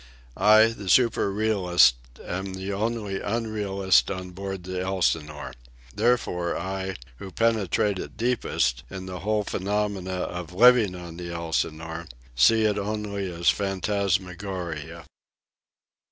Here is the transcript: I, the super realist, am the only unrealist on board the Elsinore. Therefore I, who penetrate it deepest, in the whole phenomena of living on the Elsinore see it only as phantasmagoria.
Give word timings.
I, 0.35 0.69
the 0.69 0.89
super 0.89 1.31
realist, 1.31 1.93
am 2.23 2.55
the 2.55 2.73
only 2.73 3.19
unrealist 3.19 4.09
on 4.09 4.31
board 4.31 4.63
the 4.63 4.81
Elsinore. 4.81 5.53
Therefore 5.93 6.57
I, 6.57 6.95
who 7.17 7.29
penetrate 7.31 7.99
it 7.99 8.17
deepest, 8.17 8.81
in 8.89 9.05
the 9.05 9.19
whole 9.19 9.43
phenomena 9.43 10.13
of 10.21 10.53
living 10.55 10.95
on 10.95 11.17
the 11.17 11.31
Elsinore 11.31 12.07
see 12.35 12.63
it 12.63 12.79
only 12.79 13.31
as 13.31 13.49
phantasmagoria. 13.51 15.05